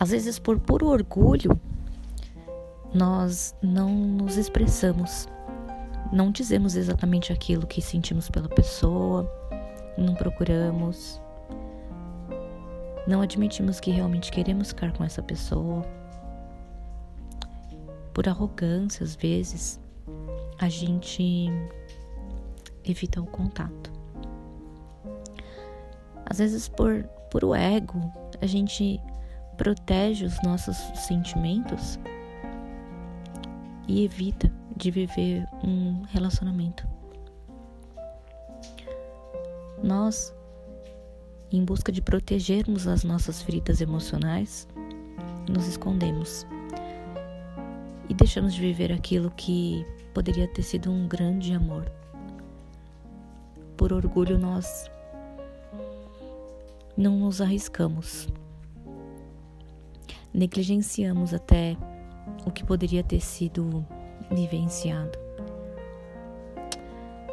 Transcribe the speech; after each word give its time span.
Às 0.00 0.12
vezes, 0.12 0.38
por 0.38 0.58
puro 0.58 0.86
orgulho, 0.86 1.60
nós 2.94 3.54
não 3.62 3.90
nos 3.90 4.38
expressamos, 4.38 5.28
não 6.10 6.32
dizemos 6.32 6.74
exatamente 6.74 7.34
aquilo 7.34 7.66
que 7.66 7.82
sentimos 7.82 8.30
pela 8.30 8.48
pessoa, 8.48 9.30
não 9.98 10.14
procuramos, 10.14 11.20
não 13.06 13.20
admitimos 13.20 13.78
que 13.78 13.90
realmente 13.90 14.32
queremos 14.32 14.68
ficar 14.68 14.90
com 14.94 15.04
essa 15.04 15.22
pessoa. 15.22 15.84
Por 18.14 18.26
arrogância, 18.26 19.04
às 19.04 19.14
vezes, 19.14 19.78
a 20.58 20.70
gente 20.70 21.46
evita 22.82 23.20
o 23.20 23.26
contato. 23.26 23.92
Às 26.24 26.38
vezes, 26.38 26.70
por, 26.70 27.04
por 27.30 27.44
o 27.44 27.54
ego, 27.54 28.00
a 28.40 28.46
gente 28.46 28.98
protege 29.60 30.24
os 30.24 30.40
nossos 30.42 30.78
sentimentos 30.94 32.00
e 33.86 34.06
evita 34.06 34.50
de 34.74 34.90
viver 34.90 35.46
um 35.62 36.00
relacionamento. 36.08 36.88
Nós, 39.82 40.34
em 41.52 41.62
busca 41.62 41.92
de 41.92 42.00
protegermos 42.00 42.86
as 42.86 43.04
nossas 43.04 43.42
feridas 43.42 43.82
emocionais, 43.82 44.66
nos 45.46 45.66
escondemos 45.66 46.46
e 48.08 48.14
deixamos 48.14 48.54
de 48.54 48.62
viver 48.62 48.90
aquilo 48.90 49.30
que 49.32 49.84
poderia 50.14 50.48
ter 50.48 50.62
sido 50.62 50.90
um 50.90 51.06
grande 51.06 51.52
amor. 51.52 51.84
Por 53.76 53.92
orgulho, 53.92 54.38
nós 54.38 54.90
não 56.96 57.18
nos 57.18 57.42
arriscamos. 57.42 58.26
Negligenciamos 60.32 61.34
até 61.34 61.76
o 62.46 62.50
que 62.50 62.64
poderia 62.64 63.02
ter 63.02 63.20
sido 63.20 63.84
vivenciado. 64.30 65.18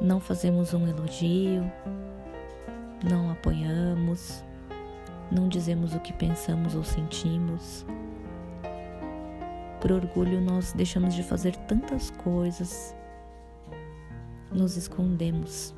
Não 0.00 0.20
fazemos 0.20 0.74
um 0.74 0.86
elogio, 0.86 1.64
não 3.02 3.30
apoiamos, 3.30 4.44
não 5.30 5.48
dizemos 5.48 5.94
o 5.94 6.00
que 6.00 6.12
pensamos 6.12 6.74
ou 6.74 6.84
sentimos. 6.84 7.84
Por 9.80 9.92
orgulho, 9.92 10.40
nós 10.40 10.72
deixamos 10.72 11.14
de 11.14 11.22
fazer 11.22 11.56
tantas 11.56 12.10
coisas, 12.10 12.94
nos 14.52 14.76
escondemos 14.76 15.74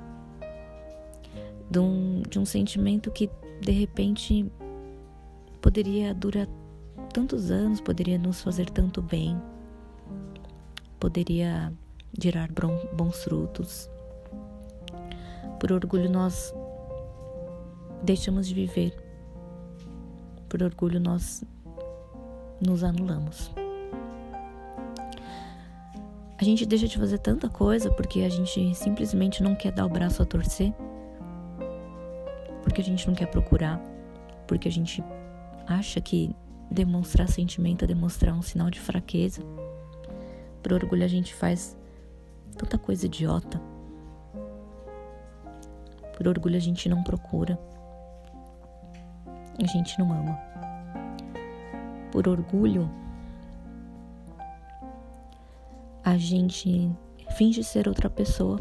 de 1.70 1.78
um, 1.78 2.22
de 2.28 2.38
um 2.38 2.44
sentimento 2.44 3.10
que 3.10 3.30
de 3.60 3.72
repente 3.72 4.50
poderia 5.60 6.14
durar 6.14 6.46
tantos 7.16 7.50
anos, 7.50 7.80
poderia 7.80 8.18
nos 8.18 8.42
fazer 8.42 8.68
tanto 8.68 9.00
bem, 9.00 9.40
poderia 11.00 11.72
gerar 12.12 12.50
bons 12.92 13.24
frutos. 13.24 13.88
Por 15.58 15.72
orgulho, 15.72 16.10
nós 16.10 16.54
deixamos 18.02 18.46
de 18.46 18.52
viver. 18.52 18.94
Por 20.46 20.62
orgulho, 20.62 21.00
nós 21.00 21.42
nos 22.60 22.84
anulamos. 22.84 23.50
A 26.38 26.44
gente 26.44 26.66
deixa 26.66 26.86
de 26.86 26.98
fazer 26.98 27.16
tanta 27.16 27.48
coisa 27.48 27.90
porque 27.90 28.20
a 28.20 28.28
gente 28.28 28.74
simplesmente 28.74 29.42
não 29.42 29.54
quer 29.54 29.72
dar 29.72 29.86
o 29.86 29.88
braço 29.88 30.20
a 30.20 30.26
torcer 30.26 30.74
porque 32.62 32.82
a 32.82 32.84
gente 32.84 33.06
não 33.08 33.14
quer 33.14 33.26
procurar, 33.28 33.80
porque 34.46 34.68
a 34.68 34.72
gente 34.72 35.02
acha 35.66 35.98
que 35.98 36.36
demonstrar 36.70 37.28
sentimento 37.28 37.84
é 37.84 37.88
demonstrar 37.88 38.34
um 38.34 38.42
sinal 38.42 38.70
de 38.70 38.80
fraqueza. 38.80 39.42
Por 40.62 40.72
orgulho 40.72 41.04
a 41.04 41.08
gente 41.08 41.34
faz 41.34 41.76
tanta 42.56 42.78
coisa 42.78 43.06
idiota. 43.06 43.60
Por 46.16 46.26
orgulho 46.28 46.56
a 46.56 46.60
gente 46.60 46.88
não 46.88 47.02
procura. 47.02 47.58
A 49.62 49.66
gente 49.66 49.98
não 49.98 50.12
ama. 50.12 50.38
Por 52.10 52.28
orgulho 52.28 52.90
a 56.04 56.16
gente 56.16 56.90
finge 57.36 57.62
ser 57.62 57.88
outra 57.88 58.08
pessoa. 58.08 58.60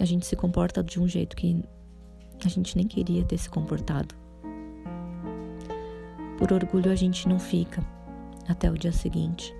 A 0.00 0.04
gente 0.04 0.26
se 0.26 0.36
comporta 0.36 0.82
de 0.82 1.00
um 1.00 1.08
jeito 1.08 1.36
que 1.36 1.64
a 2.44 2.48
gente 2.48 2.76
nem 2.76 2.86
queria 2.86 3.24
ter 3.24 3.38
se 3.38 3.48
comportado. 3.48 4.23
Por 6.44 6.52
orgulho 6.52 6.92
a 6.92 6.94
gente 6.94 7.26
não 7.26 7.38
fica 7.38 7.82
até 8.46 8.70
o 8.70 8.74
dia 8.74 8.92
seguinte. 8.92 9.56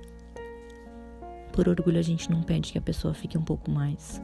Por 1.50 1.67
orgulho 1.67 1.99
a 1.99 2.03
gente 2.03 2.31
não 2.31 2.43
pede 2.43 2.72
que 2.72 2.77
a 2.77 2.83
pessoa 2.83 3.15
fique 3.15 3.39
um 3.39 3.43
pouco 3.43 3.71
mais. 3.71 4.21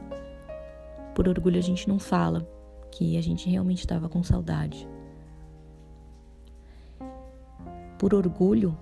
Por 1.15 1.27
orgulho 1.27 1.57
a 1.57 1.63
gente 1.63 1.89
não 1.89 1.97
fala 1.97 2.47
que 2.91 3.17
a 3.17 3.21
gente 3.23 3.49
realmente 3.49 3.79
estava 3.79 4.07
com 4.07 4.21
saudade. 4.21 4.87
Por 7.97 8.13
orgulho 8.13 8.77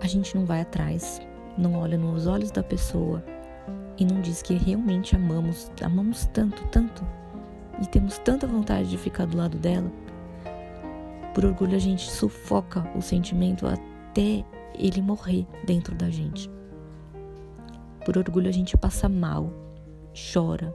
a 0.00 0.08
gente 0.08 0.34
não 0.34 0.44
vai 0.44 0.62
atrás, 0.62 1.20
não 1.56 1.76
olha 1.76 1.96
nos 1.96 2.26
olhos 2.26 2.50
da 2.50 2.64
pessoa 2.64 3.24
e 3.96 4.04
não 4.04 4.20
diz 4.20 4.42
que 4.42 4.54
realmente 4.54 5.14
amamos, 5.14 5.70
amamos 5.84 6.26
tanto, 6.34 6.66
tanto 6.66 7.06
e 7.80 7.86
temos 7.86 8.18
tanta 8.18 8.44
vontade 8.44 8.90
de 8.90 8.98
ficar 8.98 9.26
do 9.26 9.36
lado 9.36 9.56
dela. 9.56 9.88
Por 11.34 11.44
orgulho 11.44 11.74
a 11.74 11.78
gente 11.78 12.10
sufoca 12.10 12.90
o 12.96 13.00
sentimento 13.00 13.66
até 13.66 14.44
ele 14.74 15.00
morrer 15.00 15.46
dentro 15.64 15.94
da 15.94 16.10
gente. 16.10 16.50
Por 18.04 18.18
orgulho 18.18 18.48
a 18.48 18.52
gente 18.52 18.76
passa 18.76 19.08
mal, 19.08 19.50
chora, 20.32 20.74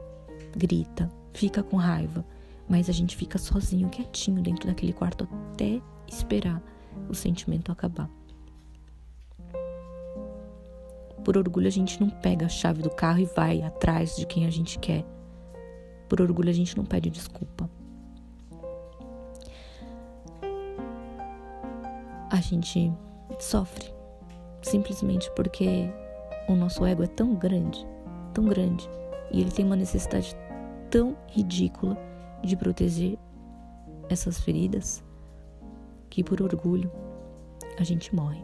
grita, 0.56 1.10
fica 1.32 1.62
com 1.62 1.76
raiva, 1.76 2.24
mas 2.68 2.88
a 2.88 2.92
gente 2.92 3.16
fica 3.16 3.38
sozinho, 3.38 3.88
quietinho 3.88 4.42
dentro 4.42 4.66
daquele 4.66 4.92
quarto 4.92 5.28
até 5.52 5.80
esperar 6.08 6.62
o 7.08 7.14
sentimento 7.14 7.70
acabar. 7.70 8.10
Por 11.24 11.36
orgulho, 11.36 11.66
a 11.66 11.70
gente 11.70 12.00
não 12.00 12.08
pega 12.08 12.46
a 12.46 12.48
chave 12.48 12.80
do 12.80 12.90
carro 12.90 13.20
e 13.20 13.26
vai 13.26 13.60
atrás 13.62 14.16
de 14.16 14.26
quem 14.26 14.46
a 14.46 14.50
gente 14.50 14.78
quer. 14.78 15.04
Por 16.08 16.22
orgulho, 16.22 16.48
a 16.48 16.54
gente 16.54 16.76
não 16.76 16.86
pede 16.86 17.10
desculpa. 17.10 17.68
A 22.30 22.40
gente 22.40 22.92
sofre 23.38 23.92
simplesmente 24.60 25.30
porque 25.34 25.90
o 26.46 26.54
nosso 26.54 26.84
ego 26.84 27.02
é 27.02 27.06
tão 27.06 27.34
grande, 27.34 27.86
tão 28.34 28.44
grande, 28.44 28.88
e 29.32 29.40
ele 29.40 29.50
tem 29.50 29.64
uma 29.64 29.76
necessidade 29.76 30.36
tão 30.90 31.16
ridícula 31.28 31.96
de 32.42 32.54
proteger 32.54 33.18
essas 34.10 34.38
feridas 34.38 35.02
que 36.10 36.22
por 36.22 36.42
orgulho 36.42 36.90
a 37.78 37.84
gente 37.84 38.14
morre. 38.14 38.42